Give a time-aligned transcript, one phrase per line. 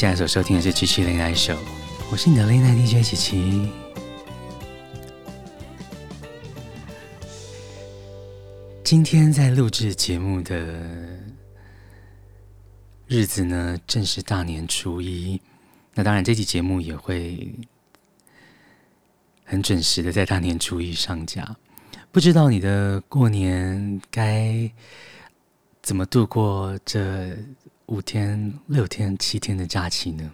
[0.00, 1.54] 下一首收听的是七七恋爱手
[2.10, 3.70] 我是你的恋爱 dj 琪琪
[8.82, 10.56] 今天在录制节目的
[13.08, 15.38] 日子呢正是大年初一。
[15.92, 17.54] 那当然这期节目也会
[19.44, 21.58] 很准时的在大年初一上架。
[22.10, 24.72] 不知道你的过年该
[25.82, 27.36] 怎么度过这
[27.90, 30.30] 五天六天七天的假期呢？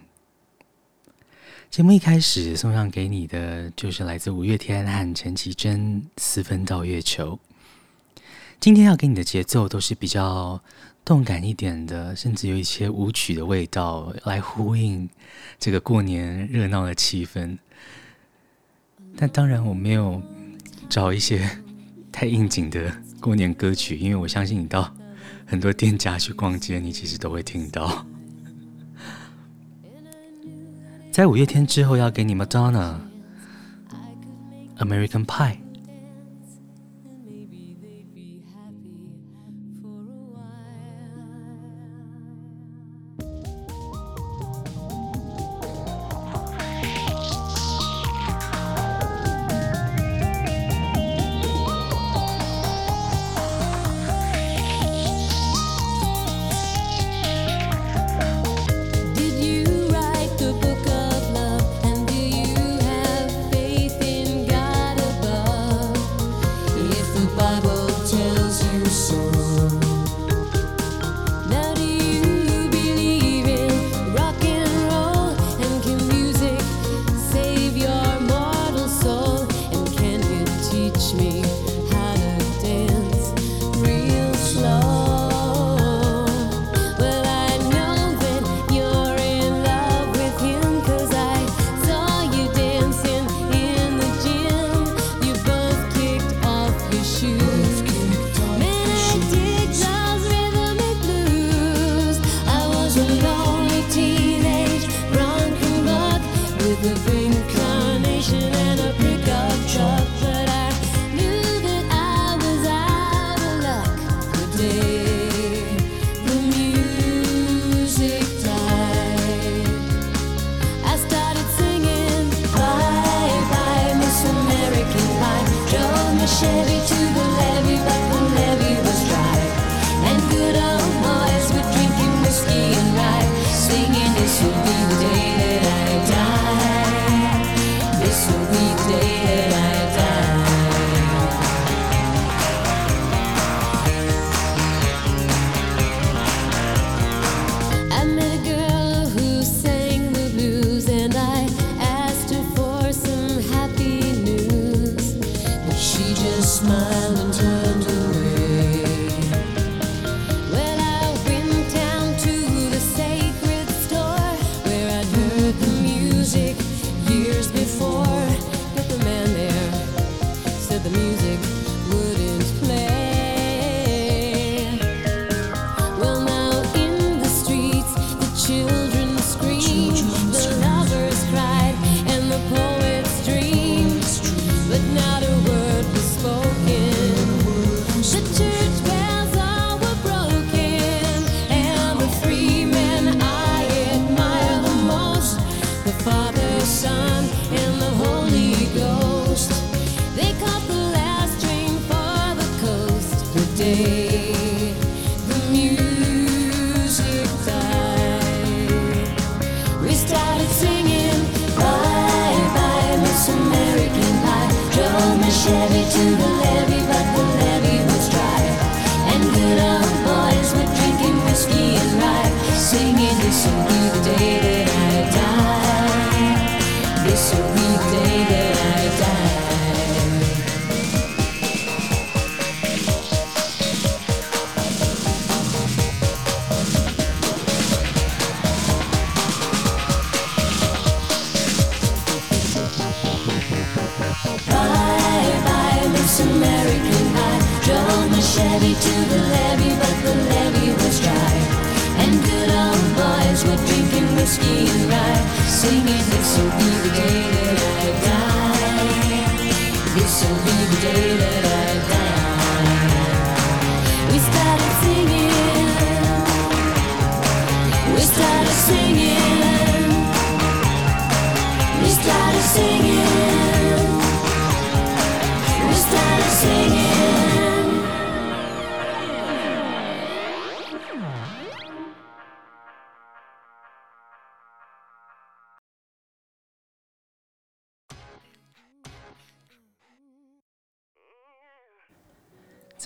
[1.71, 7.39] 节目一开始送上给你的就是来自五月天和陈绮贞私奔到月球。
[8.59, 10.61] 今天要给你的节奏都是比较
[11.03, 15.09] 动感一点的甚至有一些舞曲的味道来呼应
[15.57, 17.57] 这个过年热闹的气氛。
[19.15, 20.21] 但当然我没有
[20.87, 21.49] 找一些
[22.11, 24.95] 太应景的过年歌曲因为我相信你到
[25.47, 28.05] 很多店家去逛街你其实都会听到。
[31.09, 32.93] 在五月天之后要给你 madonna
[34.77, 35.57] american pie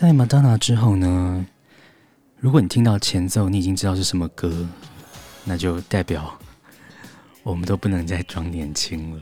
[0.01, 1.46] 在 Madonna 之后呢，
[2.39, 4.67] 如果你听到前奏，你已经知道是什么歌，
[5.46, 6.36] 那就代表
[7.43, 9.22] 我们都不能再装年轻了。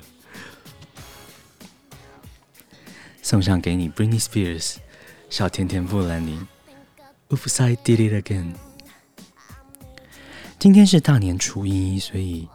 [3.22, 4.78] 送上给你 Britney Spears，
[5.30, 6.40] 小甜甜布兰妮
[7.28, 8.54] ，Oops I Did It Again。
[10.60, 12.48] 今天是大年初一，所以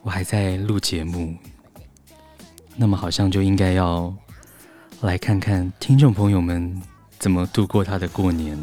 [0.00, 1.36] 我还在录节目，
[2.76, 4.16] 那么好像就应该要
[5.02, 6.80] 来看看听众朋友们
[7.20, 8.58] 怎么度过他的过年。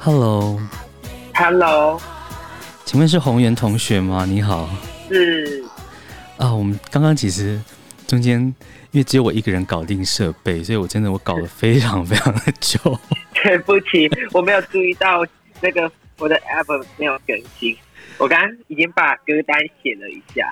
[0.00, 1.98] Hello，Hello，
[2.84, 4.26] 请问是宏源同学吗？
[4.26, 4.68] 你好。
[5.08, 5.64] 是
[6.36, 7.58] 啊，我们刚刚其实
[8.06, 8.38] 中间
[8.90, 12.78] 因为只有我一个人搞定设备，所以我真的我搞了非常非常的久。
[13.42, 15.26] 对不起，我没有注意到
[15.62, 17.76] 那个我的 app 没有更新。
[18.18, 20.44] 我刚刚已经把歌单写了一下。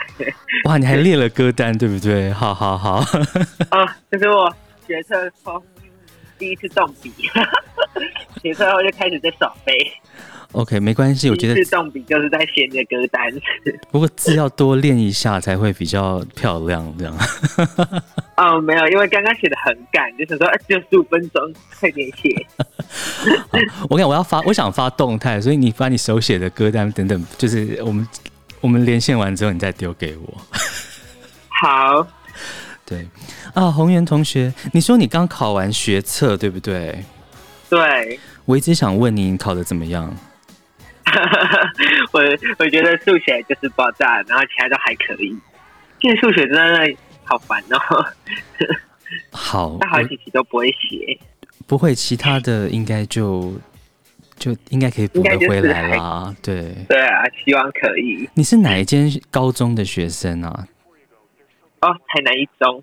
[0.65, 2.31] 哇，你还列了歌单，对不对？
[2.33, 3.01] 好好好。
[3.73, 4.55] 哦，这是我
[4.87, 5.61] 学测后
[6.39, 7.13] 第一次动笔，
[8.41, 9.73] 学测后就开始在扫背。
[10.53, 13.33] OK，没关系，我觉得第一次动笔就是在写你的歌单。
[13.91, 17.19] 不过字要多练一下才会比较漂亮，这样。
[18.37, 22.47] 哦，没有，因为刚刚写的很赶，就是说就十五分钟，快点写。
[23.89, 28.07] 我看我要发，我想发动态，所以你把你手写的歌单等等，就是我们
[28.61, 30.43] 我们连线完之后，你再丢给我。
[31.49, 32.07] 好，
[32.85, 33.09] 对
[33.55, 37.03] 啊，宏源同学，你说你刚考完学测，对不对？
[37.71, 40.15] 对，我一直想问你，你考的怎么样？
[42.13, 42.21] 我
[42.59, 45.35] 我觉得数学就是爆炸，然后其他都还可以。
[46.01, 47.79] 其实数学真的好烦哦。
[49.31, 51.19] 好，那好几题都不会写。
[51.67, 53.53] 不会，其他的应该就
[54.39, 56.35] 就应该可以补得回来啦。
[56.41, 58.29] 对对啊，希望可以。
[58.35, 60.67] 你是哪一间高中的学生啊？
[61.81, 62.83] 哦，台南一中。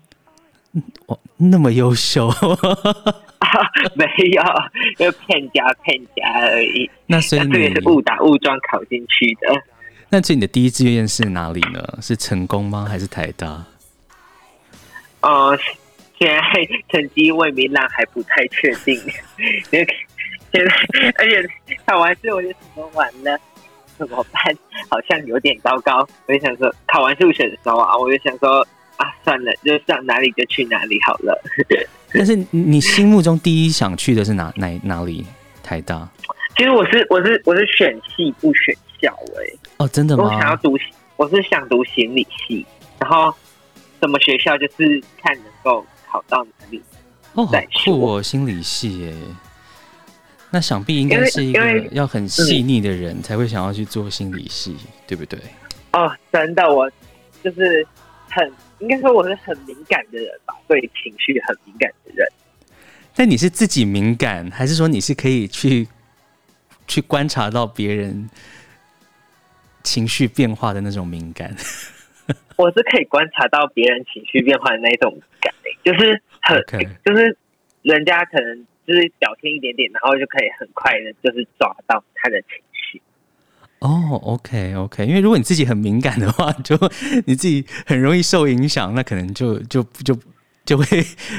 [1.06, 2.30] 哇，那么优秀。
[3.94, 4.42] 没有，
[4.96, 6.90] 就骗家骗家而已。
[7.06, 9.62] 那所以你这也是误打误撞考进去的。
[10.08, 11.98] 那所以你的第一志愿是哪里呢？
[12.02, 12.86] 是成功吗？
[12.88, 13.64] 还是台大？
[15.24, 15.58] 哦、呃，
[16.18, 16.42] 现在
[16.92, 18.94] 成绩未明朗，还不太确定。
[19.70, 19.86] 现
[20.52, 21.48] 在，而且
[21.86, 23.38] 考完试我就说完了，
[23.96, 24.54] 怎么办？
[24.90, 26.06] 好像有点糟糕。
[26.26, 28.60] 我就想说，考完数学的时候啊，我就想说
[28.96, 31.42] 啊，算了，就上哪里就去哪里好了。
[32.12, 35.24] 但是你心目中第一想去的是哪哪哪里？
[35.62, 36.06] 台大？
[36.56, 39.58] 其实我是我是我是选系不选校哎、欸。
[39.78, 40.24] 哦，真的吗？
[40.24, 40.78] 我想要读，
[41.16, 42.64] 我是想读心理系，
[43.00, 43.34] 然后
[44.04, 46.82] 什么学校就是看能够考到哪里。
[47.32, 49.16] 哦，好酷哦，心理系耶。
[50.50, 55.40] 那想必应该是一个要很细腻的人才会想要去做心理系，嗯、对不对？
[55.94, 56.88] 哦，真的，我
[57.42, 57.86] 就是
[58.28, 62.28] 很应该说我是很敏感的人吧，对情绪很敏感的人。
[63.14, 65.88] 但你是自己敏感，还是说你是可以去
[66.86, 68.28] 去观察到别人
[69.82, 71.56] 情绪变化的那种敏感？
[72.56, 75.54] 我是可以观察到别人情绪变化的那种敏感，
[75.84, 76.88] 就是很 Okay.
[77.04, 77.36] 就是
[77.82, 78.66] 人家可能。
[78.86, 83.00] 就是表现一点点，然后就可以很快的，就是抓到他的情绪。
[83.78, 86.76] 哦，OK，OK，因为如果你自己很敏感的话，就
[87.24, 90.14] 你自己很容易受影响，那可能就就就
[90.66, 90.84] 就会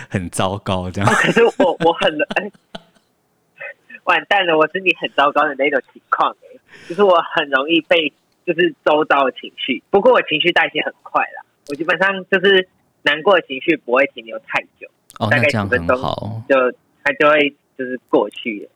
[0.10, 1.08] 很糟糕这样。
[1.14, 2.52] 可是我我很哎，
[4.06, 6.58] 完蛋了，我是你很糟糕的那种情况哎，
[6.90, 8.12] 就是我很容易被
[8.46, 12.68] 就是周遭的情绪，不过我情绪代谢很快啦，我基本上就是
[13.04, 14.88] 难过的情绪不会停留太久，
[15.20, 15.98] 哦，大概几分钟
[16.50, 16.56] 就。
[17.08, 18.70] 它就会就是过去了，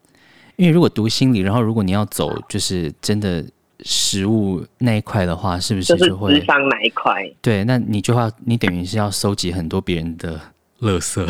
[0.56, 3.44] 因为如果读心理，然后如果你要走就是真的
[3.80, 7.28] 食物那一块的话，是不是就会咨商那一块？
[7.42, 10.40] 对，那你就要你等于是要收集很多别人的
[10.82, 11.26] 垃圾。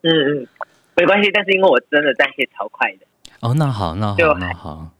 [0.00, 0.48] 嗯嗯，
[0.96, 3.00] 没关系，但是因为我真的代谢超快的。
[3.40, 4.90] 哦，那好，那好，那好，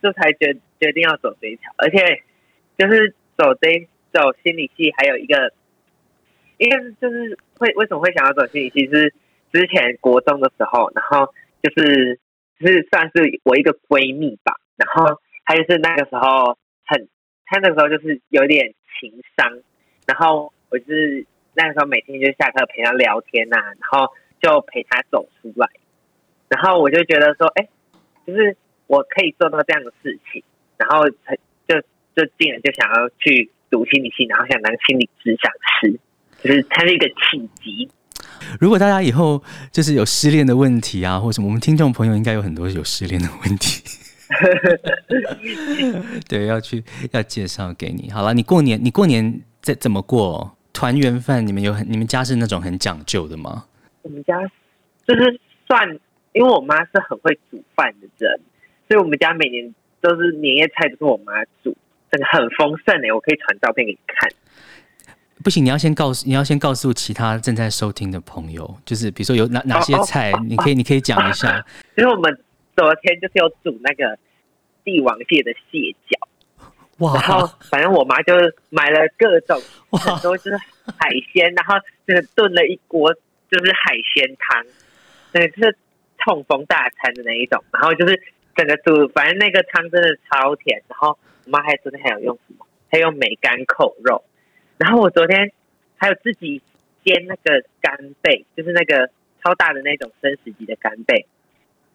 [0.00, 2.22] 这才决决定要走这一条，而且
[2.76, 5.54] 就是走这走心理系，还有一个，
[6.58, 9.14] 因为就是会为什么会想要走心理系是。
[9.54, 12.18] 之前国中的时候，然后就是
[12.58, 17.06] 是算是我一个闺蜜吧，然后她就是那个时候很，
[17.44, 19.60] 她那个时候就是有点情商，
[20.06, 24.10] 然后我就是那个时候每天就下课陪她聊天呐、然后
[24.40, 25.68] 就陪她走出来，
[26.48, 27.68] 然后我就觉得说，哎，
[28.26, 30.42] 就是我可以做到这样的事情，
[30.82, 31.80] 然后就
[32.16, 35.98] 就进来就想要去读心理系，然后想当心理咨商师，
[36.42, 37.88] 就是它是一个契机。
[38.60, 43.82] 如果大家以后就是有失恋的问题啊，或者什么，我们听众朋友应该有很多有失恋的问题，
[46.28, 48.10] 对，要去要介绍给你。
[48.10, 50.56] 好了，你过年你过年在怎么过？
[50.72, 53.66] 团圆饭你们有很你们家是那种很讲究的吗？
[54.00, 54.40] 我们家
[55.06, 55.86] 就是算，
[56.32, 58.40] 因为我妈是很会煮饭的人，
[58.88, 59.72] 所以我们家每年
[60.02, 61.32] 都是年夜菜都是我妈
[61.62, 61.74] 煮，
[62.10, 64.28] 真的很丰盛诶，我可以传照片给你看。
[65.42, 71.64] 不行，你要先告诉你要先告诉其他正在收听的朋友，就是比如说有哪哪些菜，你可以、哦、你可以讲一下。
[71.96, 72.38] 因 为我们
[72.76, 74.18] 昨天就是有煮那个
[74.84, 76.28] 帝王蟹的蟹脚，
[76.98, 77.14] 哇！
[77.14, 78.34] 然后反正我妈就
[78.70, 81.74] 买了各种 很多就是海鲜，然后
[82.06, 83.12] 就是炖了一锅
[83.50, 84.64] 就是海鲜汤，
[85.32, 85.76] 对，就是
[86.18, 87.62] 痛风大餐的那一种。
[87.72, 88.22] 然后就是
[88.54, 90.82] 整个煮，反正那个汤真的超甜。
[90.88, 92.66] 然后我妈还昨天还有用什么？
[92.90, 94.22] 还有梅干扣肉。
[94.78, 95.52] 然后我昨天
[95.96, 96.60] 还有自己
[97.04, 99.10] 煎那个干贝，就是那个
[99.42, 101.26] 超大的那种生食级的干贝。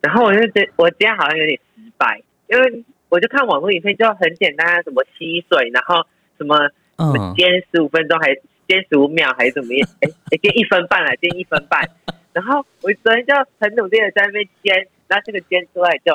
[0.02, 6.06] 然后我就觉我今天好像有点失败，因为我就看网络影片，就很简单，什么吸水，然后
[6.38, 6.70] 什么
[7.36, 8.36] 煎十五分钟，还
[8.68, 9.90] 煎十五秒，还是怎么样？
[10.02, 11.90] 哎哎，煎一分半了，煎一分半。
[12.34, 16.14] 然后我昨天就很努力的在那边煎，然后这个煎出来就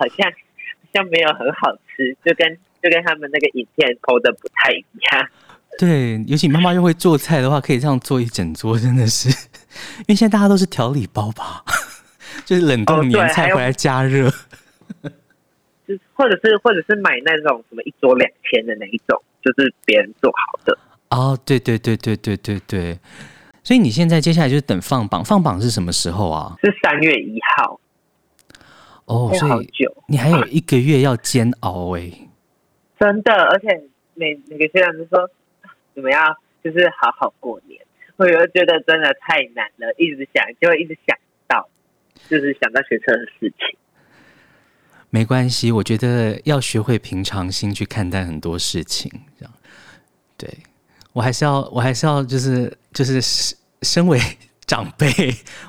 [0.00, 5.28] 好像好像没有很好吃，就跟就跟他们那个影片 PO 的不太一样。
[5.78, 9.28] 对，尤其妈妈又会做菜的话，可以这样做一整桌，真的是。
[10.00, 11.62] 因为现在大家都是调理包吧，
[12.44, 14.30] 就是冷冻年菜回来加热，
[16.14, 20.78] 或者是或者是买那种什么一桌两千的那一种，就是别人做好的。
[21.10, 22.98] 哦，对对对对对对对。
[23.62, 26.56] 所以你现在接下来就是等放榜，放榜是什么时候啊？
[26.62, 27.78] 是三月一号。
[29.10, 29.70] 哦，所以
[30.06, 32.28] 你还有一个月要煎熬哎、欸。
[32.98, 33.68] 真的，而且
[34.14, 35.30] 每每个学长都说。
[35.92, 36.36] 怎么样？
[36.62, 37.78] 就是好好过年。
[38.16, 41.68] 我又觉得真的太难了，一直想就会一直想到，
[42.28, 43.76] 就是想到学车的事情。
[45.10, 49.10] 没关系，我觉得要学会平常心去看待很多事情。
[49.36, 49.52] 这样，
[50.38, 50.48] 对，
[51.12, 53.20] 我还是要，我还是要，就是就是
[53.82, 54.18] 身为
[54.64, 55.08] 长辈，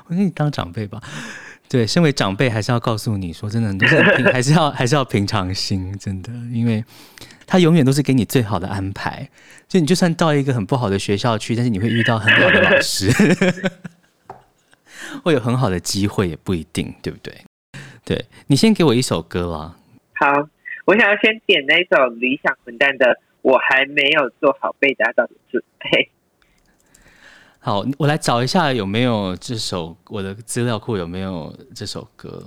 [0.06, 1.02] 我给你当长辈吧。
[1.72, 6.84] 对，身为长辈，还是要告诉你说，真的很多事情还是要还是要平常心，真的，因为
[7.46, 9.26] 他永远都是给你最好的安排。
[9.68, 13.10] 就你就算到一个很不好的学校去，但是你会遇到很好的老师，
[15.24, 17.34] 会有很好的机会，也不一定，对不对？
[18.04, 19.74] 对，你先给我一首歌啦。
[20.12, 20.46] 好，
[20.84, 26.10] 我想要先点那首理想混蛋的，我还没有做好被打倒的准备。
[27.64, 32.42] 好，我来找一下有没有这首，我的资料库有没有这首歌，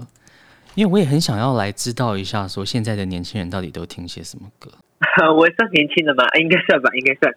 [0.74, 4.70] 因为我也很想要来知道一下，说现在的年轻人到底都听些什么歌。
[5.34, 6.26] 我算年轻的吗？
[6.38, 7.34] 应该算吧，应该算。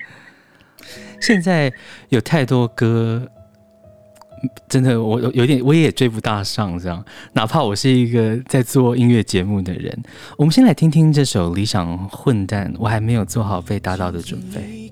[1.20, 1.70] 现在
[2.08, 3.28] 有太多歌，
[4.66, 7.04] 真的，我有点我也追不大上，这样。
[7.34, 10.02] 哪怕我是一个在做音乐节目的人，
[10.38, 14.90] 我们先来听听这首《理想混蛋》，我还没有做好被打倒的准备。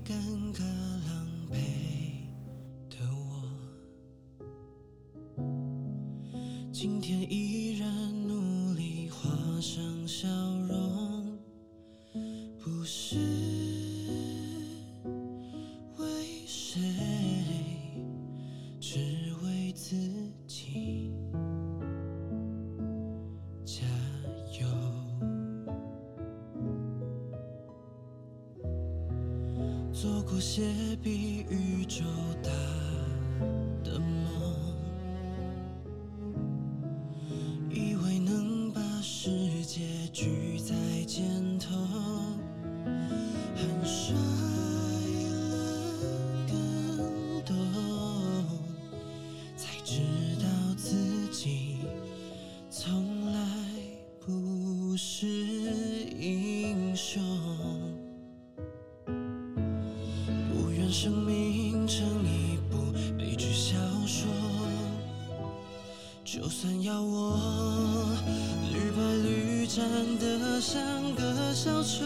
[30.36, 30.60] 有些
[31.02, 31.65] 比喻。
[70.66, 70.82] 像
[71.14, 72.04] 个小丑。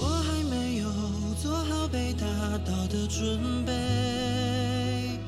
[0.00, 0.88] 我还没有
[1.34, 2.24] 做好被打
[2.64, 5.20] 倒的准备，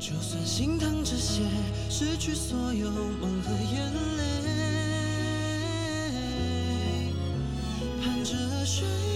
[0.00, 1.42] 就算心疼这些
[1.88, 4.20] 失去所有梦和眼泪，
[8.02, 8.34] 盼着
[8.66, 9.09] 睡。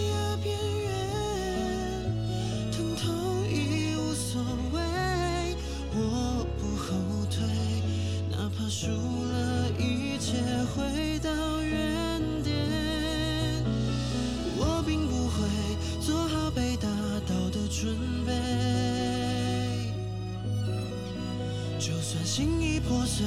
[22.37, 23.25] 心已破碎，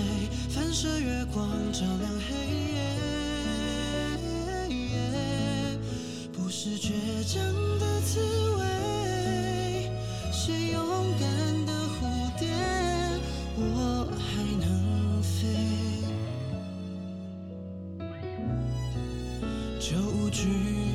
[0.49, 2.35] 反射月光照亮黑
[2.73, 2.75] 夜。
[6.33, 6.91] 不是倔
[7.25, 7.41] 强
[7.79, 8.19] 的滋
[8.57, 9.89] 味，
[10.29, 10.83] 是勇
[11.17, 12.03] 敢的蝴
[12.37, 12.49] 蝶，
[13.55, 15.47] 我还能飞。
[19.79, 20.86] 就无惧。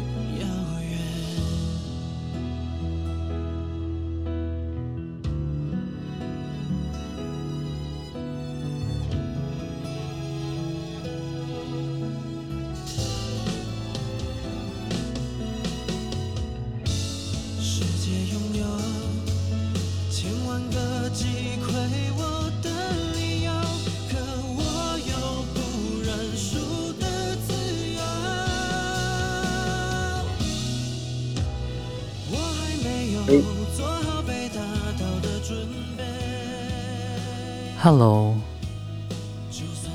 [37.83, 38.37] Hello，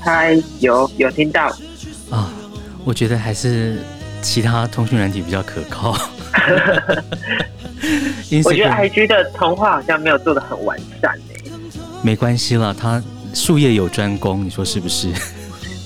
[0.02, 1.46] 嗨，有有听到
[2.10, 2.30] 啊？
[2.84, 3.78] 我觉得还是
[4.20, 5.92] 其他通讯软体比较可靠。
[8.44, 11.50] 我觉得 IG 的通话好像没有做的很完善诶。
[12.02, 15.10] 没关系啦，他术业有专攻，你说是不是？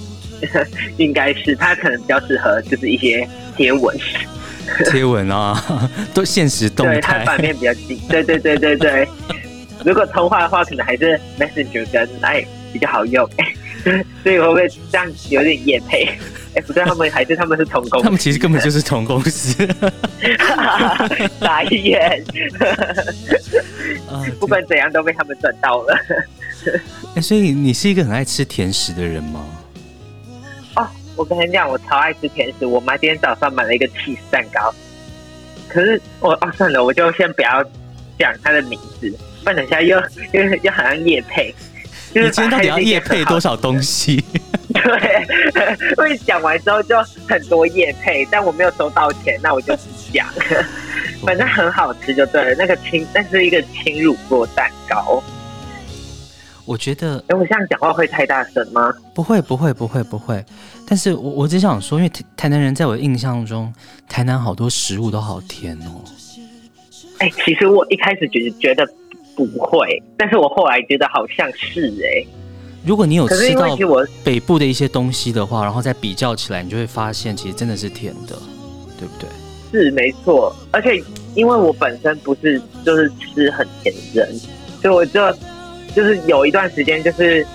[0.98, 3.96] 应该是，他可能比较适合就是一些贴文，
[4.90, 7.96] 贴文啊， 都现实动态，对，它版面比较近。
[8.08, 9.08] 对对对对对。
[9.86, 13.28] 如果通话的话，可能还是 Messenger 跟 Line 比较好用，
[14.22, 16.08] 所以会不会这样有点业配？
[16.54, 19.66] 哎，不对，他们还是他们是同公司，他们其实根本就是同公司，
[21.40, 22.22] 傻眼。
[24.38, 25.96] 不管怎样都被他们赚到了。
[27.14, 29.46] 哎，所以你是一个很爱吃甜食的人吗？
[30.76, 32.66] 哦，我跟你讲，我超爱吃甜食。
[32.66, 34.74] 我妈今天早上买了一个起司蛋糕，
[35.70, 37.64] 可是我哦算了，我就先不要
[38.18, 39.10] 讲它的名字。
[39.42, 40.00] 不然等下又
[40.32, 41.54] 又又好像夜配，
[42.14, 44.24] 就是你今天到底要夜配多少东西？
[44.72, 45.26] 对，
[45.98, 46.96] 因为讲完之后就
[47.28, 50.26] 很多夜配，但我没有收到钱，那我就不讲。
[51.24, 55.22] 反正很好吃就对了，那个轻，那是一个轻乳酪蛋糕。
[56.64, 58.92] 我觉得，哎，我这样讲话会太大声吗？
[59.14, 60.44] 不会，不会，不会，不会。
[60.86, 63.72] 但是我我只想说，因为台台南人在我的印象中，
[64.08, 66.02] 台南好多食物都好甜哦。
[67.18, 68.88] 哎，其实我一开始觉得觉得
[69.36, 72.26] 不会，但是我后来觉得好像是哎。
[72.84, 73.76] 如果你有吃到
[74.24, 78.36] 北部的一些东西的话，然后再比较起来，你就会发现其实真的是甜的，
[78.98, 79.28] 对不对？
[79.70, 81.02] 是没错，而且
[81.34, 84.38] 因为我本身不是就是吃很甜的人，
[84.80, 85.32] 所以我就
[85.94, 87.46] 就是有一段时间就是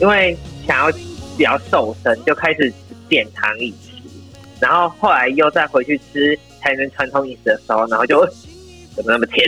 [0.00, 0.90] 因为想要
[1.36, 2.72] 比较瘦身，就开始
[3.08, 3.90] 减糖饮食，
[4.58, 8.26] 然后后来又再回去吃台南传统饮食的时候，然后就
[8.94, 9.46] 怎么那么甜？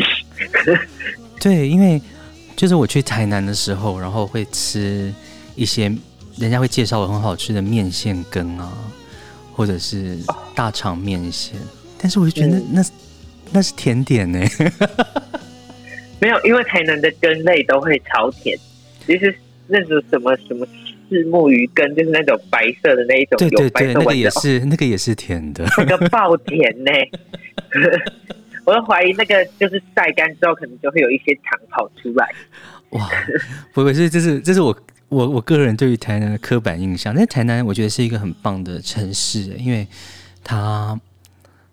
[1.41, 2.01] 对，因为。
[2.57, 5.13] 就是我去台南的时候，然后会吃
[5.57, 5.93] 一些
[6.39, 8.73] 人家会介绍的很好吃的面线羹啊，
[9.53, 10.17] 或者是
[10.55, 11.59] 大肠面线，
[11.99, 12.87] 但是我就觉得那、嗯、
[13.51, 14.39] 那是甜点呢。
[16.21, 18.57] 没有，因为台南的羹类都会超甜，
[19.05, 19.35] 其实
[19.67, 20.65] 那种什么什么
[21.11, 26.93] 是木鱼羹，就是那种白色的那一种，对对对，那个也是那个也是甜的， 那个爆甜呢。
[28.65, 32.29] 我都怀疑那个就是晒干之后，可能就会有一些糖跑出来。
[32.91, 33.09] 哇，
[33.73, 34.77] 不会是，这是这是我
[35.09, 37.13] 我我个人对于台南的刻板印象。
[37.15, 39.87] 但是台南我觉得是一个很棒的城市，因为
[40.43, 40.99] 它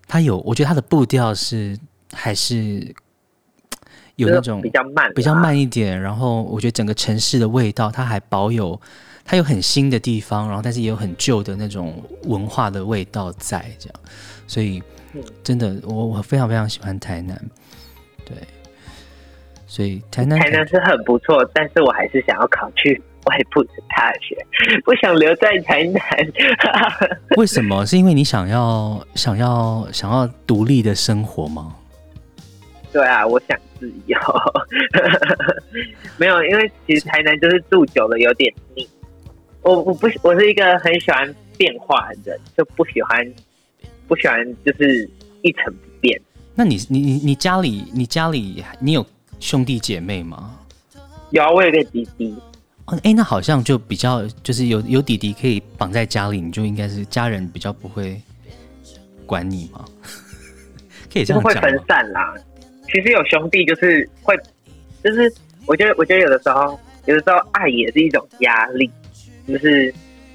[0.08, 1.77] 它有，我觉得它的步调是
[2.12, 2.93] 还是
[4.15, 6.01] 有那种比较慢，比较慢一点。
[6.01, 8.80] 然后我觉得整个城市的味道，它还保有
[9.23, 13.99] 它有很新的地方，然后但是也有很旧的那种文化的味道在这样，
[14.45, 14.82] 所以。
[15.43, 17.39] 真的，我我非常非常喜欢台南，
[18.26, 18.36] 对，
[19.67, 24.38] 所以台南台南是很不错，但是我还是想要考去外部的大学，
[24.86, 26.02] 不想留在台南。
[27.38, 27.86] 为什么？
[27.86, 31.76] 是因为你想要想要想要独立的生活吗？
[32.93, 34.17] 对啊，我想自由。
[36.17, 38.88] 没有，因为其实台南就是住久了有点腻。
[39.62, 43.34] 我我不我是一个很喜欢变化的人，就不喜欢。
[44.12, 45.10] 不喜欢就是
[45.41, 46.21] 一成不变。
[46.54, 49.08] 那你你你你家里你家里你有
[49.39, 50.60] 兄弟姐妹吗？
[51.30, 52.36] 有啊，我有个弟弟。
[52.88, 58.21] 哦，哎，那好像就比较就是有有弟弟可以绑在家里，你就应该是家人比较不会
[59.26, 59.86] 管你吗？
[61.10, 61.54] 可以这样讲。
[61.54, 62.36] 会分散啦。
[62.88, 64.36] 其实有兄弟就是会，
[65.02, 65.34] 就是
[65.65, 68.91] 我觉得我觉得有的时候有的时候爱也是一种压力，
[69.47, 69.93] 就是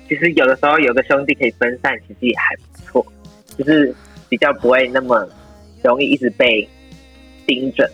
[0.09, 3.07] 其实有的时候有个兄弟可以分散，其实也还不错。
[3.59, 3.95] 就是
[4.29, 5.29] 比较不会那么
[5.83, 6.69] 容易一直被
[7.47, 7.91] 盯着，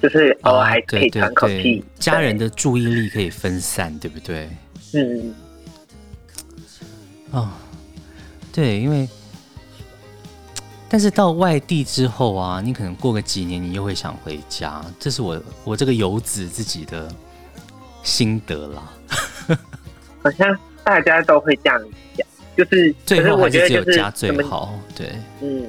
[0.00, 1.84] 就是偶尔还可以喘口气。
[1.98, 4.48] 家人的注意力可以分散，对不对？
[4.94, 5.34] 嗯。
[7.30, 7.50] 哦，
[8.52, 9.06] 对，因为
[10.88, 14.82] 但是到外地之后啊，你可能过个几年，你又会想回家。
[14.98, 17.06] 这是我我这个游子自己的
[18.02, 18.92] 心得啦。
[20.22, 21.90] 好像大家都会这样讲。
[22.58, 25.06] 就是，最后还是只有家最好，对，
[25.40, 25.64] 嗯，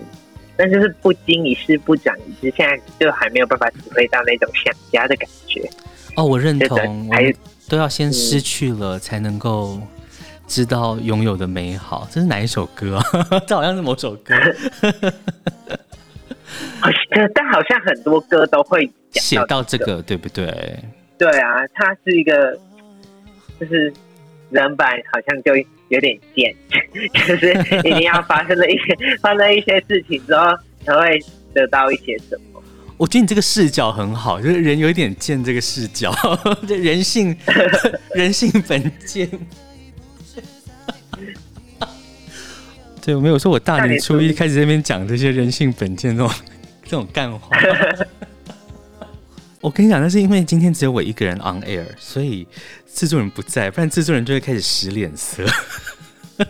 [0.58, 5.69] 但就是不经一事不长一智，现在就还没有办法体会到那种想家的感觉。
[6.15, 7.32] 哦，我认同，还
[7.67, 9.80] 都要先失去了，才能够
[10.47, 12.08] 知道拥有的美好。
[12.10, 13.06] 这是哪一首歌啊？
[13.45, 14.34] 这好像是某首歌。
[17.36, 20.80] 但好像很多歌都会写到这个，对不对？
[21.19, 22.58] 对啊，它是一个，
[23.60, 23.93] 就是
[24.49, 25.54] 人版，好像就。
[25.89, 26.56] 有点贱，
[27.28, 30.45] 就是一定要发生了一些 发生一些事情之后，
[30.86, 31.19] 才会
[31.54, 32.63] 得到一些什么。
[32.97, 36.13] 我觉得你这个视角很好，就是人有点贱这个视角，
[36.67, 37.36] 这人性
[38.13, 39.30] 人性本贱。
[43.02, 46.32] 对，我没有说，我大年初一开始在那边讲这些人性本贱这种
[46.84, 47.58] 这种干话。
[49.62, 52.48] 我跟你讲，那是因为今天只有我一个人 on air，所以。
[52.91, 55.43] 制作人不在，不然制作人就会开始使脸色。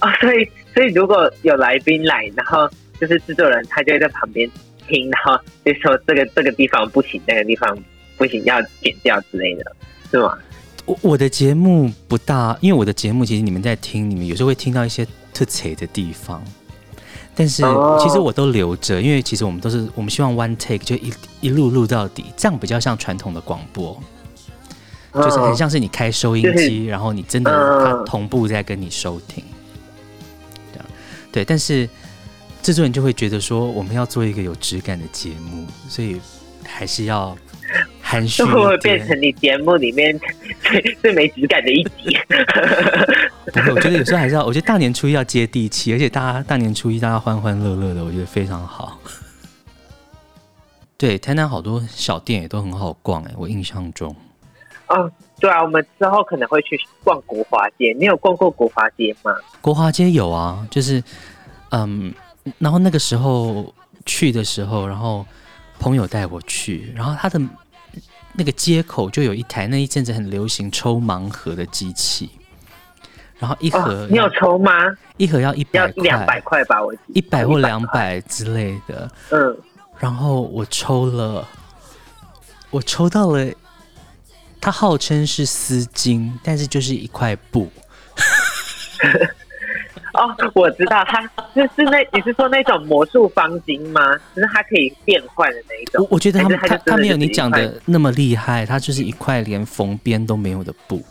[0.00, 4.50] 哦，所以所以如果有来宾来，然后就是制作人他就会在旁边
[4.88, 7.78] 听，然后就说这个这个地方不行，那个地方
[8.16, 9.76] 不行，要剪掉之类的，
[10.10, 10.36] 是吗？
[10.86, 16.42] 我我的节目不大，因为我的节目其实你们在听，你们有时候会听到一些特扯的地方，
[17.34, 17.62] 但是
[18.00, 24.00] 其实我都留着，因为其实我们都是我们希望 one take 就一一路录到底，这样比较像传统的广播。
[25.12, 27.50] 就是很像是你开收音机，然后你真的
[27.84, 29.42] 它同步在跟你收听，
[30.72, 30.82] 对，
[31.32, 31.88] 对，但是
[32.62, 36.20] 制作人就会觉得说，我们要做一个有质感的节目，所以
[36.64, 37.36] 还是要
[38.10, 40.18] 含蓄，会不会变成你节目里面
[40.68, 42.18] 最最没质感的一集？
[43.52, 48.98] 不会，我觉得有时候还是要，我觉得大年初一要接地气，而且大家大年初一大家欢欢乐乐的，我觉得非常好。
[50.98, 54.14] 对，台南好多小店也都很好逛哎，我印象中。
[54.88, 57.94] 哦，对啊，我们之后可能会去逛国华街。
[57.96, 59.32] 你有逛过国华街吗？
[59.60, 61.00] 国华街有啊，就是
[61.70, 62.12] 嗯，
[62.58, 63.72] 然后那个时候
[64.04, 65.24] 去的时候，然后
[65.78, 67.40] 朋友带我去，然后他的
[68.40, 72.30] 那个街口就有一台那一阵子很流行抽盲盒的机器，
[73.38, 74.72] 然后一盒、哦、你有抽吗？
[75.18, 79.10] 一盒要一百块，两百块吧，我一百或两百之类的。
[79.30, 79.54] 嗯，
[79.98, 81.46] 然后我抽了，
[82.70, 83.46] 我抽到了。
[84.58, 87.70] 它号称是丝巾，但是就是一块布。
[90.14, 91.22] 哦，我知道，他
[91.54, 94.16] 就是那你是说那种魔术方巾吗？
[94.34, 96.02] 就是它可以变换的那一种。
[96.04, 101.02] 我我觉得它它它没有你讲的那么厉害，它就是一块连缝边都没有的布。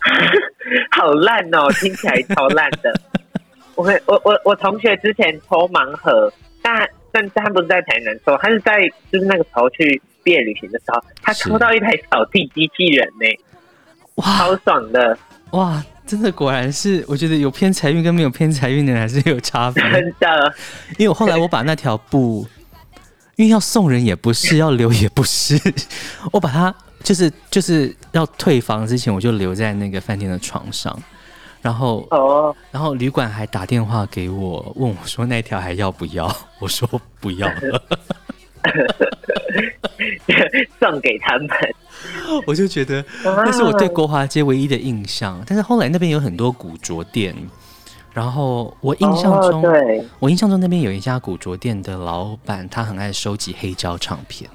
[0.92, 2.92] 好烂哦，听起来超烂的。
[3.74, 10.00] 我我我我同学之前抽盲盒，但但他不是在台南抽，他是在就是那个时候去。
[10.26, 13.26] 毕业旅行的时候，他抽到一台扫地机器人呢，
[14.16, 15.16] 哇，超爽的！
[15.52, 19.82] 哇，真的果然是，我觉得有偏财运跟没有偏财运的人还是有差别。
[19.90, 20.54] 真的，
[20.98, 22.46] 因为我后来我把那条布，
[23.34, 25.60] 因为要送人也不是，要留也不是，
[26.32, 30.96] 我把它就是就是要退房之前，我就留在那个饭店的床上，
[31.60, 36.34] 然后哦，然后旅馆还打电话给我，问我说那条还要不要？
[36.60, 36.88] 我说
[37.20, 37.82] 不要了。
[40.80, 41.48] 送给他们，
[42.46, 45.42] 我就觉得那是我对国华街唯一的印象。
[45.46, 47.34] 但是后来那边有很多古着店，
[48.12, 54.48] 然后我印象中，哦、对，我印象中那边有一家古着店的老板，他很爱收集黑胶唱片。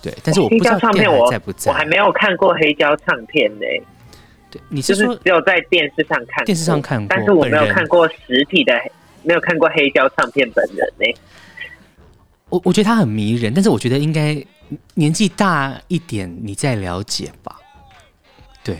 [0.00, 3.66] 对，但是我不知道店还在不在，我还没有看过黑胶唱片呢。
[4.50, 8.72] 对，你是说就是只有在电视上看，电视上看过，但是我没有看过实体的，
[9.22, 11.20] 没有看过黑胶唱片本人呢。
[12.48, 14.34] 我我觉得他很迷人，但是我觉得应该
[14.94, 17.56] 年纪大一点你再了解吧。
[18.62, 18.78] 对，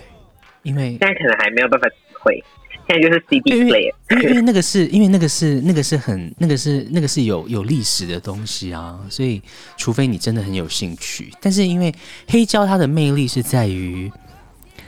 [0.63, 2.45] 因为现在可能还没有办法体会，
[2.87, 9.41] 现在就是 CD player，因为因为那个是因为那个是那个是很那个是那个是有有历史的东西啊，所以
[9.77, 11.95] 除非你真的很有兴趣，但是因为
[12.29, 14.11] 黑胶它的魅力是在于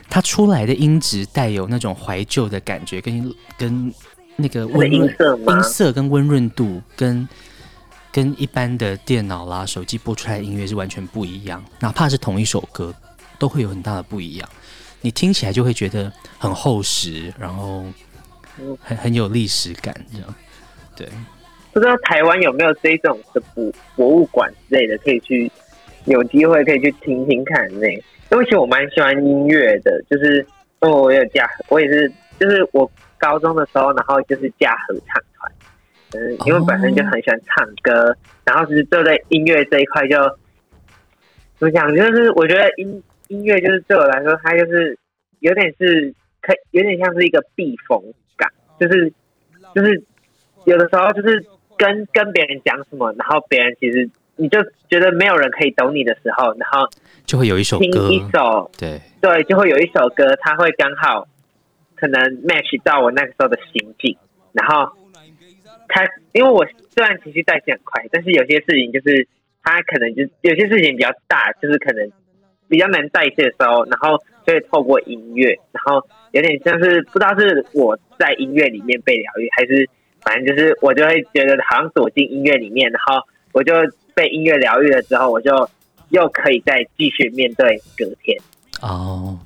[0.09, 3.95] 它出来的音质带有那种怀旧的感觉，跟跟
[4.37, 7.29] 那个温润音色跟温润度跟。
[8.13, 12.95] 跟一般的电脑啦、手机播出来的音乐是完全不一样，哪怕是同一首歌，
[13.39, 14.49] 都会有很大的不一样。
[15.01, 17.85] 你听起来就会觉得很厚实，然后
[18.83, 20.35] 很很有历史感，这样。
[20.97, 21.09] 对，
[21.73, 25.51] 不知道台湾有没有这种的博博物馆之类的，可以去
[26.05, 27.89] 有机会可以去听听看那。
[28.31, 30.47] 因为其实我蛮喜欢音乐的，就是
[30.83, 35.23] 因为我有加，我也是，就是我高中的时候，然后就是加合唱
[36.11, 36.23] 团。
[36.23, 38.17] 嗯，因为本身就很喜欢唱歌，oh.
[38.45, 40.17] 然后就是就在音乐这一块就
[41.59, 44.99] 怎么讲，就是我觉得音音乐就是对我来说，它就是
[45.39, 48.03] 有点是可有点像是一个避风
[48.37, 49.13] 港，就是
[49.75, 50.03] 就是
[50.65, 51.45] 有的时候就是
[51.77, 56.89] 跟跟别人讲什么，然后别人其实你就觉得没有人可以懂你的时候，然后
[57.25, 61.29] 就会有一首歌，听一首对对，就会有一首歌，它会刚好
[61.95, 64.17] 可能 match 到我那个时候的心境，
[64.53, 64.91] 然后。
[65.93, 69.27] 他因为我虽然情绪代谢很快，但是有些事情就是
[69.63, 72.11] 他可能就有些事情比较大，就是可能
[72.69, 79.89] 比较难代谢的时候，然后就会透过音乐，然后有点像是不知道是我在音乐里面被疗愈，还是
[80.23, 83.23] 反正就是我就会觉得好像躲进音乐里面，然后
[83.53, 83.75] 我就
[84.15, 85.69] 被音乐疗愈了之后，我就
[86.11, 88.39] 又可以再继续面对隔天。
[88.81, 89.39] 哦，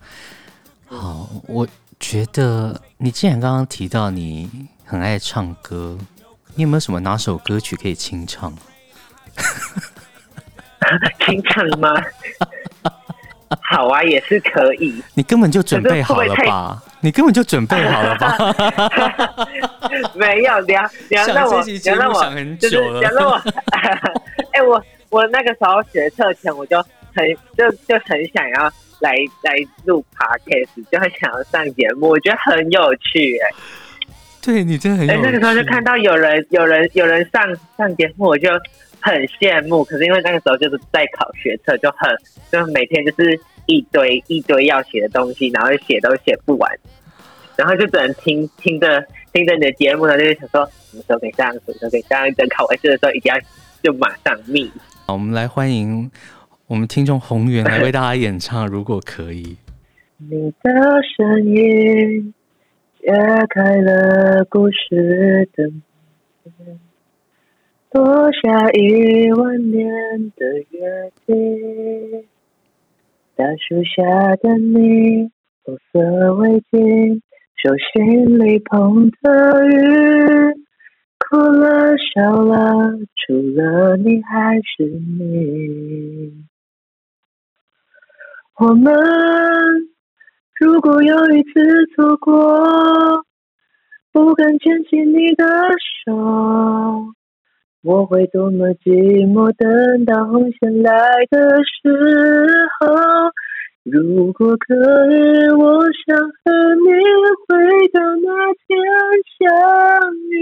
[0.86, 1.66] 好，我
[1.98, 4.48] 觉得你既然刚刚提到你
[4.84, 5.98] 很爱唱歌。
[6.56, 8.52] 你有没有什么哪首歌曲可以清唱？
[11.26, 11.92] 清唱吗？
[13.62, 15.02] 好啊，也是可以。
[15.14, 16.82] 你根本就准备好了吧？
[17.00, 18.36] 你根本就准备好了吧？
[20.14, 23.02] 没有，你要你要让我，你要让我想很久了。
[23.02, 23.34] 想让我，
[24.52, 26.76] 哎、欸，我我那个时候学测前，我就
[27.14, 28.62] 很就就很想要
[29.00, 29.12] 来
[29.42, 33.54] 来录 podcast，就很想要上节目，我觉得很有趣、欸，哎。
[34.44, 37.42] 对，你真的很有那个时候就看到有人、有人、有人上
[37.78, 38.50] 上节目，我就
[39.00, 39.82] 很羡慕。
[39.84, 42.10] 可是因为那个时候就是在考学测，就很
[42.52, 46.70] 就每天就是一堆一堆要写的东西，然后写都写不完，
[47.56, 49.02] 然后就只能听听着
[49.32, 52.30] 听着你的节目呢，就是想说什么时候可以上，什么时候可以上。
[52.34, 53.40] 等考完试的时候，一定要
[53.82, 54.70] 就马上密。
[55.06, 56.10] 好，我们来欢迎
[56.66, 59.56] 我们听众宏源来为大家演唱，如果可以。
[60.18, 60.70] 你的
[61.16, 62.32] 声音
[63.04, 63.12] 揭
[63.50, 66.80] 开了故事的门，
[67.92, 72.24] 落下一万年的约定。
[73.36, 75.30] 大树下的你，
[75.64, 77.20] 红色围巾，
[77.56, 80.54] 手心里捧的雨，
[81.18, 86.46] 哭了笑了，除了你还是你。
[88.58, 88.94] 我们
[90.60, 91.50] 如果有一次
[91.96, 93.24] 错过，
[94.12, 95.44] 不敢牵起你的
[96.04, 96.14] 手，
[97.82, 101.90] 我会多么寂寞，等到红线来的时
[102.78, 102.94] 候。
[103.82, 104.74] 如果可
[105.10, 106.88] 以，我想和你
[107.48, 108.64] 回到那天
[109.36, 109.44] 相
[110.30, 110.32] 遇，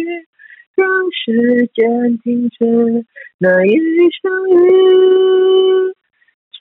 [0.77, 3.07] 让时间停止
[3.38, 3.72] 那一
[4.20, 5.96] 场雨，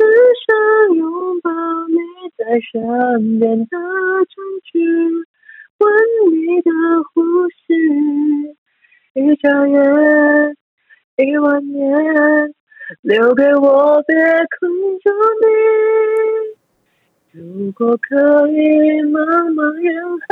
[0.01, 0.07] 只
[0.47, 1.05] 想拥
[1.41, 1.51] 抱
[1.89, 1.95] 你
[2.35, 4.33] 在身边的证
[4.63, 4.81] 据，
[5.77, 5.93] 闻
[6.31, 6.71] 你的
[7.13, 7.61] 呼吸，
[9.13, 10.57] 一眨眼。
[11.17, 11.85] 一万年，
[13.03, 14.15] 留给我，别
[14.59, 15.11] 困住
[15.43, 15.45] 你。
[17.39, 18.57] 如果可以，
[19.03, 20.25] 茫茫人海，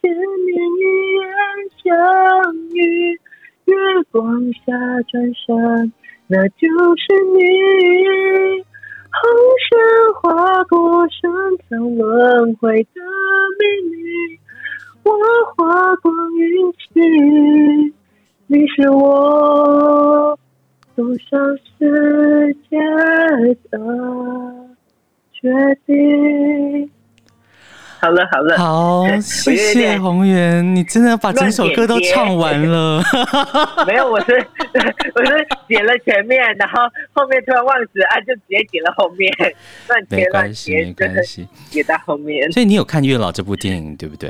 [0.00, 0.80] 千年一
[1.18, 1.26] 眼
[1.82, 1.90] 相
[2.70, 3.18] 遇，
[3.64, 3.74] 月
[4.12, 4.62] 光下
[5.10, 5.92] 转身，
[6.28, 7.02] 那就是
[7.34, 7.42] 你。
[9.14, 9.20] 红
[9.58, 9.68] 线
[10.14, 11.20] 划过深
[11.68, 12.88] 藏轮回的
[13.58, 13.94] 秘密，
[15.04, 15.10] 我
[15.54, 16.78] 花光运气。
[18.46, 20.38] 你是我
[20.96, 22.78] 走向世界
[23.70, 23.78] 的
[25.32, 25.40] 决
[25.86, 26.90] 定。
[28.02, 33.00] 好了好了，好，谢谢宏源，你真的把整首歌都唱完了。
[33.86, 34.44] 没有，我是
[35.14, 36.80] 我是剪了前面，然后
[37.12, 39.32] 后面突然忘记啊，就直接剪了后面。
[39.86, 42.50] 乱切乱切，没关系，没关系，剪到后面。
[42.50, 44.28] 所以你有看《月老》这部电影，对不对？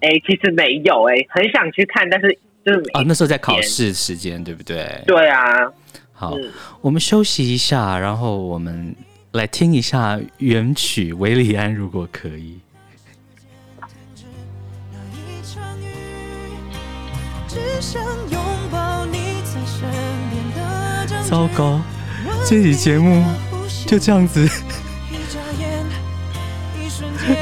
[0.00, 2.36] 哎、欸，其实没有哎、欸，很想去看，但是。
[2.92, 5.00] 啊，那时候在考试时间，对不对？
[5.06, 5.38] 对啊。
[6.12, 6.36] 好，
[6.80, 8.92] 我们休息一下，然后我们
[9.36, 12.58] 来听一下原曲《韦礼安》，如果可以。
[21.28, 21.78] 糟糕，
[22.46, 23.22] 这期节目
[23.86, 24.48] 就这样子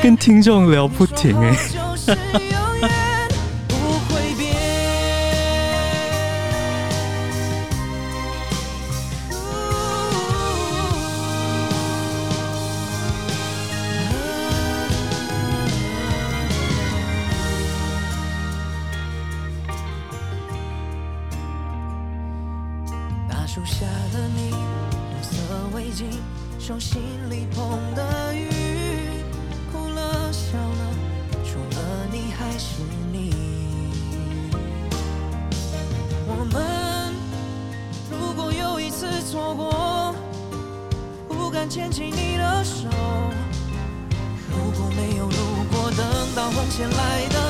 [0.02, 3.13] 跟听众聊不停哎。
[41.68, 42.88] 牵起你的手。
[44.50, 47.43] 如果没有如果等到红线来的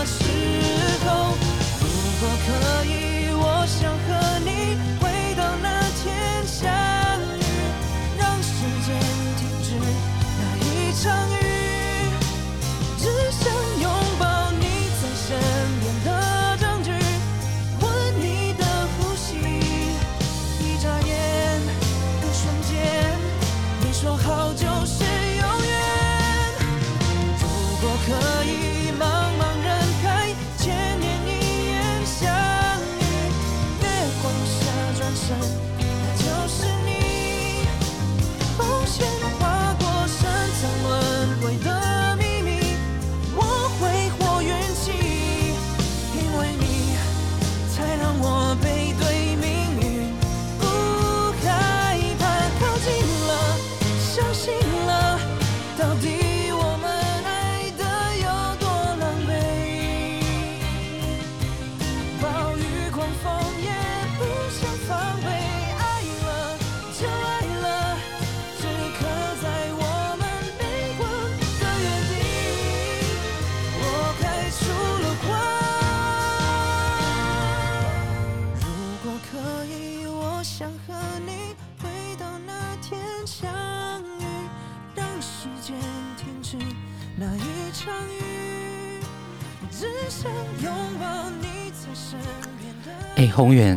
[93.32, 93.76] 宏远，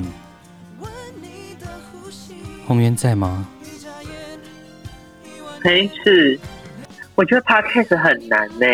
[2.67, 3.47] 宏源在吗？
[5.63, 6.39] 没事，
[7.15, 8.65] 我觉得 podcast 很难呢。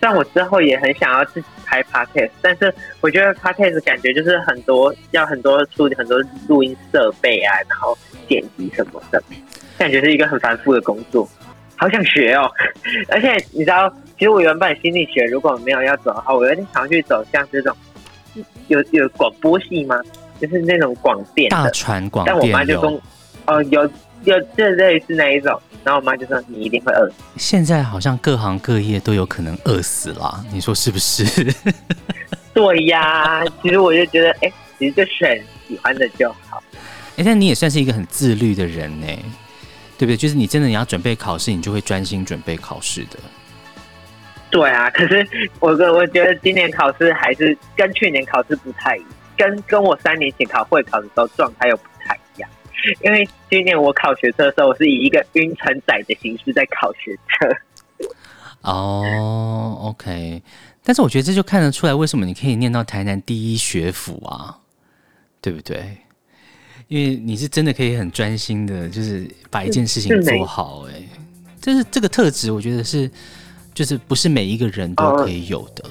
[0.00, 7.96] 虽然我之后也很想要自己拍 podcast，但是我觉得 podcast 感觉就是很多要很多处理很多录音设备啊，然后
[8.28, 9.22] 剪辑什么的，
[9.76, 11.28] 感觉是一个很繁复的工作。
[11.76, 12.50] 好想学哦！
[13.10, 17.76] 而且你知道，其实我原本心理学如果没有要走的话，我有点想去走像这种
[18.68, 20.00] 有有广播系吗？
[20.40, 23.00] 就是那种广电大传广电，但我妈就说
[23.46, 23.90] 哦有。
[24.24, 27.14] 有这类似那一种，然后我妈就说你一定会饿死。
[27.36, 31.22] 现在好像各行各业都有可能饿死了，你说是不是？
[32.54, 35.38] 对呀，其实我就觉得，哎、欸，其实就选
[35.68, 36.62] 喜欢的就好。
[36.72, 39.06] 哎、欸，但你也算是一个很自律的人呢，
[39.98, 40.16] 对不对？
[40.16, 43.18] 就是你真的你要准备考试，你就会专心准备考试的。
[44.54, 45.26] 对啊，可是
[45.58, 52.48] 我我觉得今年考试还是跟去年考试不太一样，跟跟我三年前考会考的时候状态又不太一样。
[53.02, 58.08] 因为今年我考学车的时候，我是以一个晕船仔的形式在考学车。
[58.62, 60.40] 哦、oh，OK，
[60.84, 64.56] 但是我觉得这就看得出来，为什么你可以念到台南第一学府啊，
[65.40, 65.98] 对不对？
[66.86, 70.86] 因为你是真的可以很专心的，就是把一件事情做好。
[70.88, 71.02] 哎，
[71.60, 73.10] 就是这个特质，我觉得是，
[73.74, 75.84] 就是不是每一个人都可以有的。
[75.84, 75.90] 嗯、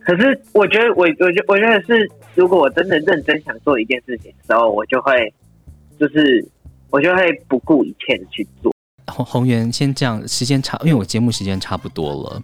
[0.00, 5.32] 可是我觉得，我我觉我觉得是，如果我真的认真想做一件事情的时候，我就会。
[5.96, 6.44] 就是
[6.90, 8.74] 我就会不顾一切的去做。
[9.06, 12.42] 红红源，先这样，时间差，因为我节目时间差不多了。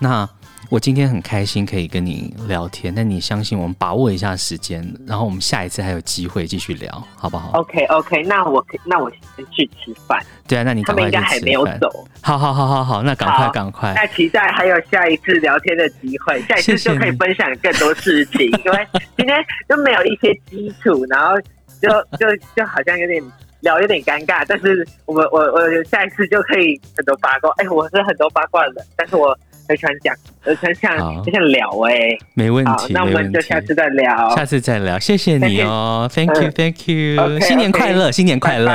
[0.00, 0.26] 那
[0.70, 10.20] 我今天很开心可以跟你聊天，那你相信我们把握一下时间，然后我们下一次还有机会继续聊，好不好？OK OK，那我那我先去吃饭。
[10.46, 11.22] 对啊，那你赶快去吃饭。
[11.24, 12.06] 他们应该还没有走。
[12.20, 13.92] 好好好好好，那赶快赶快。
[13.94, 18.86] 那期待还有下一次聊天的机会，下一次就可以分享更多事情，因为
[19.16, 19.36] 今天
[19.68, 21.34] 就没有一些基础，然后。
[21.80, 21.88] 就
[22.18, 23.22] 就就好像有点
[23.60, 27.48] 聊有点尴尬，但是我们我我下一次就可以很多八卦。
[27.58, 29.38] 哎、欸，我是很多八卦的，但是我
[29.68, 38.72] 很喜欢讲，很喜欢讲，就像聊哎、欸，没问题，那我们就下次再聊，下次再聊，谢谢你哦，Thank you，Thank you，, thank you、新年快乐新年快乐，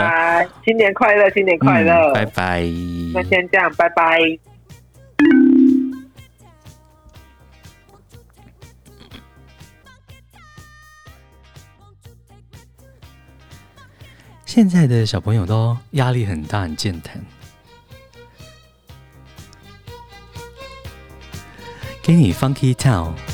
[0.64, 2.62] 新年快乐，新年快乐、嗯，拜拜。
[3.14, 4.20] 那先这样，拜拜。
[14.46, 17.20] 现在的小朋友都压力很大，很健谈。
[22.04, 23.33] 给你 Funky Town。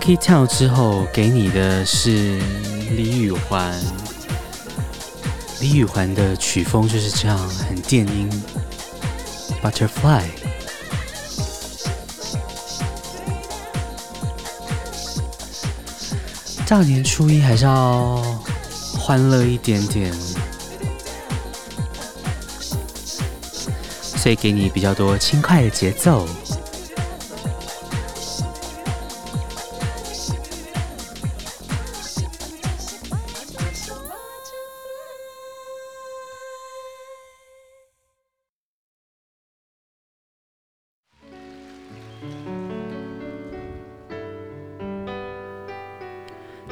[0.00, 2.38] Kitty Town 之后给你的是
[2.96, 3.78] 李宇环，
[5.60, 8.42] 李宇环的曲风就是这样，很电音
[9.62, 10.22] ，butterfly。
[16.66, 18.16] 大年初一还是要
[18.98, 20.12] 欢乐一点点，
[23.92, 26.26] 所以给你比较多轻快的节奏。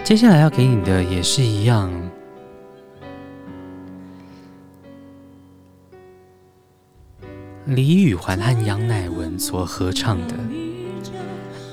[0.09, 1.93] 接下来要给你的也是一样。
[7.67, 10.35] 李宇环和杨乃文所合唱的《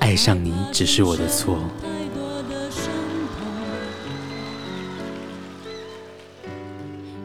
[0.02, 1.60] 爱上你只是我的错》。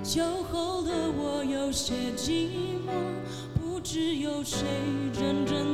[0.04, 2.50] 酒后的我有些寂
[2.86, 2.92] 寞，
[3.60, 4.64] 不知有谁
[5.12, 5.69] 真正。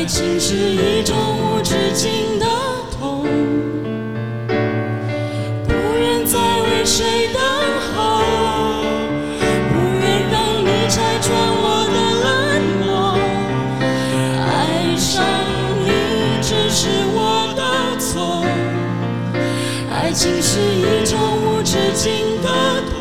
[0.00, 2.46] 爱情是一种无止境的
[2.98, 3.22] 痛，
[5.68, 7.42] 不愿再为谁等
[7.92, 8.22] 候，
[9.68, 12.26] 不愿让你拆穿我的冷
[12.80, 12.88] 漠。
[14.48, 15.22] 爱上
[15.84, 15.86] 你
[16.40, 17.60] 只是我的
[18.00, 18.42] 错，
[19.92, 22.48] 爱情是一种无止境的
[22.90, 22.99] 痛。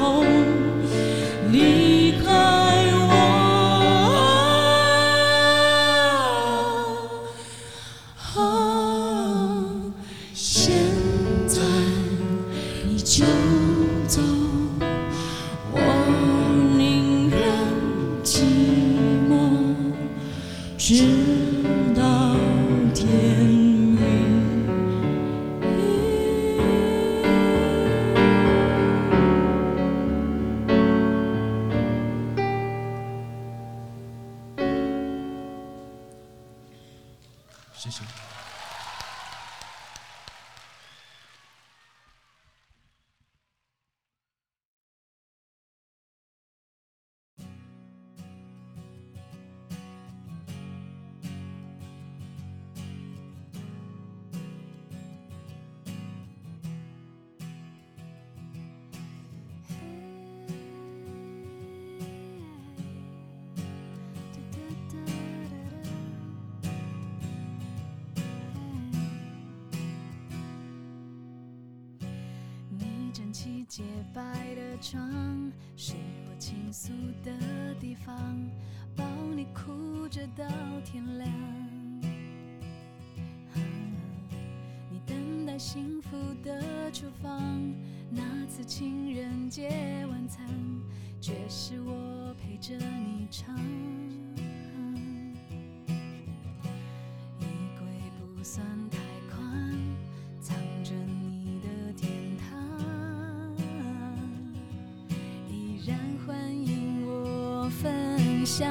[108.46, 108.68] 想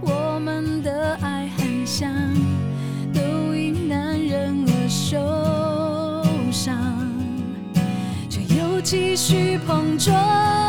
[0.00, 2.10] 我们的爱很像
[3.12, 6.76] 都因男人而受伤
[8.28, 10.63] 却又继续碰撞。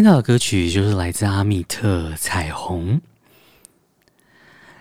[0.00, 2.96] 听到的歌曲就是来自阿密特《彩虹》。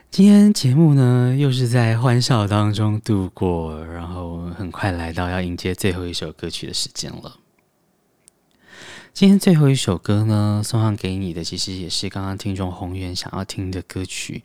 [0.09, 7.37] 今天节目呢，又是在欢笑当中度过，然后很快来到要迎接最后一首歌曲的时间了。
[9.13, 14.41] 今天最后一首歌呢，送上给你的，其实也是刚刚听众宏远想要听的歌曲。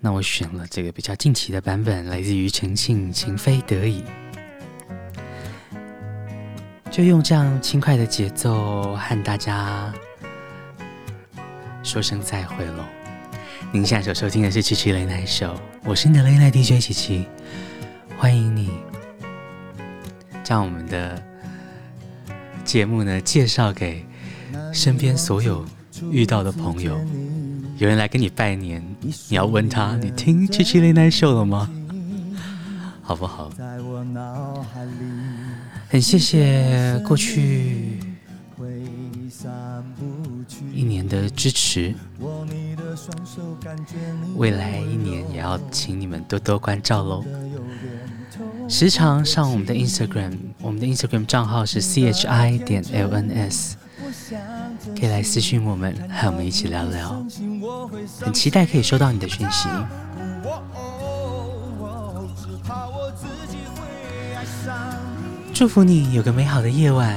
[0.00, 4.00] 那我选了这个比较近期的版本，来自于陈庆《情非得已》，
[6.90, 9.92] 就用这样轻快的节奏和大家
[11.82, 12.84] 说声再会喽。
[13.70, 17.26] 您现在所收听的是七七雷奈秀，我是你的雷奈 DJ 七七，
[18.16, 18.70] 欢迎你
[20.42, 21.22] 将我们的
[22.64, 24.04] 节目呢介绍给
[24.72, 25.64] 身边所有
[26.10, 26.98] 遇到的朋友。
[27.76, 31.70] 有人来跟你拜年，你要问他：你听七七雷奈秀了吗？
[33.02, 33.50] 好不好？
[33.50, 34.90] 在我脑海里
[35.90, 37.98] 很谢谢过去
[40.74, 41.94] 一年的支持。
[44.36, 47.24] 未来一年也要请你们多多关照喽。
[48.68, 53.72] 时常上我们的 Instagram，我们的 Instagram 账号是 chi 点 lns，
[54.98, 57.24] 可以来私讯我们，和我们一起聊聊。
[58.20, 59.68] 很期待可以收到你的讯息。
[65.58, 67.16] 祝福你有个美好的夜晚，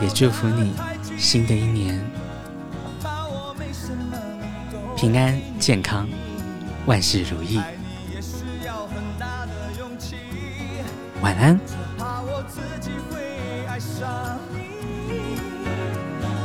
[0.00, 0.76] 也祝福你
[1.18, 2.00] 新的一年。
[4.96, 6.08] 平安健康，
[6.86, 7.60] 万事如意。
[11.20, 11.58] 晚安。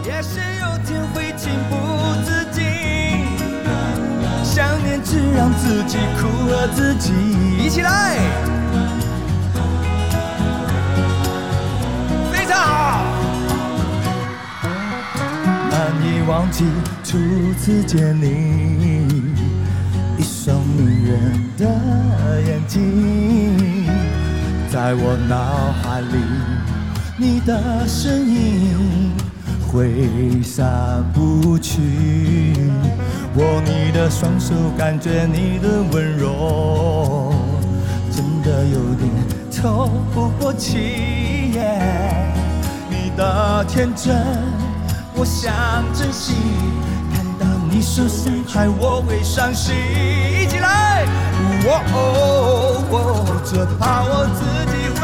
[0.03, 1.75] 也许有天会情不
[2.25, 2.65] 自禁，
[4.43, 7.13] 想念只让自己苦了自己。
[7.63, 8.17] 一起来，
[15.69, 16.65] 难以忘记
[17.03, 17.17] 初
[17.59, 18.25] 次见你，
[20.17, 21.65] 一双迷人的
[22.47, 23.85] 眼睛，
[24.71, 26.17] 在我脑海里，
[27.17, 29.11] 你的身影
[29.67, 31.79] 挥散不去。
[33.35, 37.31] 握你的双手，感觉你的温柔，
[38.11, 39.07] 真的有点
[39.55, 40.77] 透不过气。
[43.19, 44.15] 的天真。
[45.13, 45.51] 我想
[45.93, 46.35] 珍惜，
[47.13, 49.75] 看到你受伤害，我会伤心。
[49.75, 51.03] 一起来，
[51.65, 51.97] 哦哦
[52.89, 52.95] 哦，
[53.43, 54.39] 只怕我自
[54.71, 55.03] 己会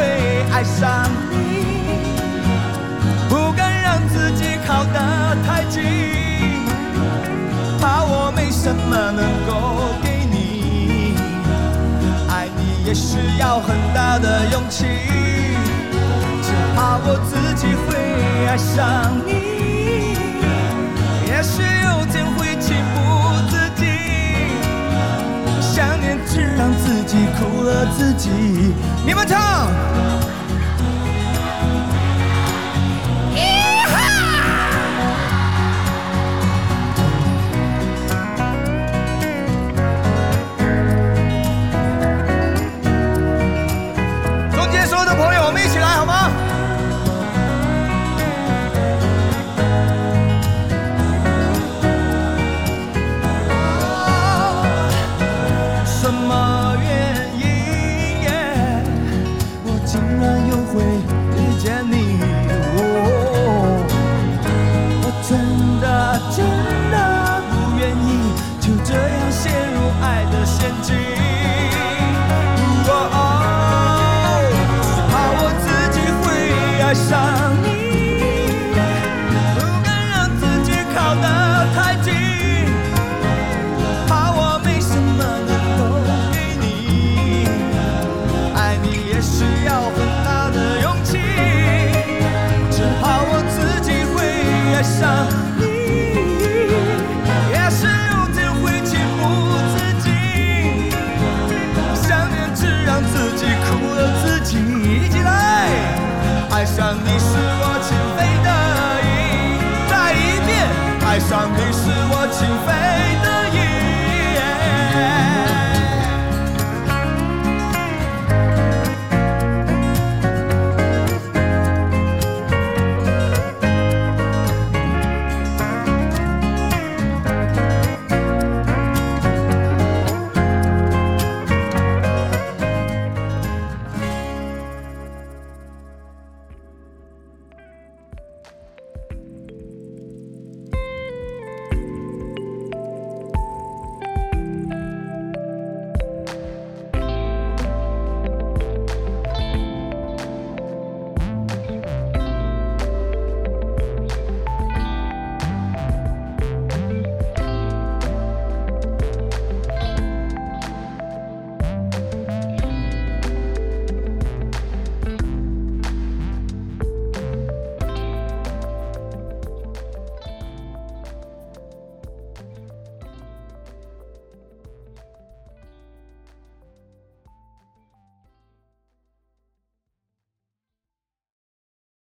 [0.54, 1.36] 爱上你，
[3.28, 5.84] 不敢让自己靠得太近，
[7.82, 9.52] 怕我没什么能够
[10.02, 11.18] 给你，
[12.30, 14.86] 爱你也需要很大的勇气，
[16.76, 17.96] 怕我自己会
[18.48, 19.32] 爱上你。
[21.26, 22.98] 也许有天会情不
[23.50, 23.88] 自禁，
[25.62, 28.30] 想念只让自己苦了自己。
[29.06, 29.72] 你们唱。